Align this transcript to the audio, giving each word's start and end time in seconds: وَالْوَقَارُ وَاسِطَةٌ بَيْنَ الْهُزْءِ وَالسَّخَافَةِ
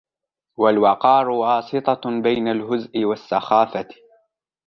وَالْوَقَارُ 0.57 1.29
وَاسِطَةٌ 1.29 2.21
بَيْنَ 2.21 2.47
الْهُزْءِ 2.47 3.03
وَالسَّخَافَةِ 3.03 3.87